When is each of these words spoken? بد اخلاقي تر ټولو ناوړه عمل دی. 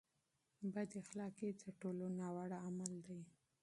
بد 0.73 0.91
اخلاقي 1.01 1.49
تر 1.61 1.67
ټولو 1.81 2.05
ناوړه 2.19 2.57
عمل 2.67 2.93
دی. 3.07 3.21